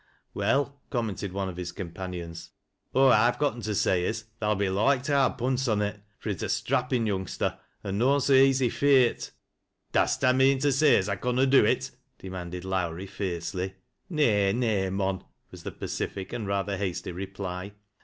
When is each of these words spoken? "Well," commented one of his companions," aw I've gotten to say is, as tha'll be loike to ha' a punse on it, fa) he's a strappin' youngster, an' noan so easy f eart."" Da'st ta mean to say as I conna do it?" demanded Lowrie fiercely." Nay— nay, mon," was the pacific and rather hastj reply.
"Well," 0.33 0.81
commented 0.89 1.31
one 1.31 1.47
of 1.47 1.57
his 1.57 1.71
companions," 1.71 2.49
aw 2.95 3.09
I've 3.11 3.37
gotten 3.37 3.61
to 3.61 3.75
say 3.75 4.03
is, 4.03 4.21
as 4.21 4.25
tha'll 4.39 4.55
be 4.55 4.67
loike 4.67 5.03
to 5.03 5.11
ha' 5.13 5.25
a 5.27 5.29
punse 5.29 5.67
on 5.71 5.83
it, 5.83 6.01
fa) 6.17 6.31
he's 6.31 6.41
a 6.41 6.49
strappin' 6.49 7.05
youngster, 7.05 7.59
an' 7.83 7.99
noan 7.99 8.19
so 8.19 8.33
easy 8.33 8.65
f 8.65 8.81
eart."" 8.81 9.29
Da'st 9.93 10.21
ta 10.21 10.33
mean 10.33 10.57
to 10.57 10.71
say 10.71 10.97
as 10.97 11.07
I 11.07 11.17
conna 11.17 11.45
do 11.45 11.63
it?" 11.63 11.91
demanded 12.17 12.65
Lowrie 12.65 13.05
fiercely." 13.05 13.75
Nay— 14.09 14.51
nay, 14.53 14.89
mon," 14.89 15.23
was 15.51 15.61
the 15.61 15.71
pacific 15.71 16.33
and 16.33 16.47
rather 16.47 16.79
hastj 16.79 17.13
reply. 17.13 17.73